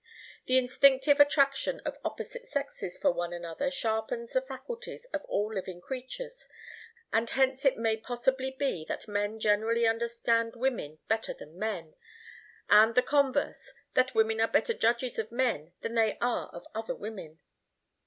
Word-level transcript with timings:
The 0.47 0.57
instinctive 0.57 1.19
attraction 1.19 1.79
of 1.81 1.99
opposite 2.03 2.47
sexes 2.47 2.97
for 2.97 3.11
one 3.11 3.33
another 3.33 3.69
sharpens 3.69 4.33
the 4.33 4.41
faculties 4.41 5.05
of 5.13 5.21
all 5.25 5.53
living 5.53 5.79
creatures, 5.79 6.47
and 7.13 7.29
hence 7.29 7.65
it 7.65 7.77
may 7.77 7.97
possibly 7.97 8.49
be, 8.49 8.83
that 8.89 9.07
men 9.07 9.39
generally 9.39 9.85
understand 9.85 10.55
women 10.55 10.97
better 11.07 11.35
than 11.35 11.55
men, 11.59 11.93
and 12.67 12.95
the 12.95 13.03
converse, 13.03 13.73
that 13.93 14.15
women 14.15 14.41
are 14.41 14.47
better 14.47 14.73
judges 14.73 15.19
of 15.19 15.31
men 15.31 15.71
than 15.81 15.93
they 15.93 16.17
are 16.17 16.47
of 16.49 16.65
other 16.73 16.95
women. 16.95 17.39